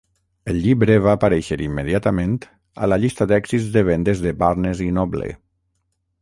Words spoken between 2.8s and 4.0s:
a la llista d"èxits de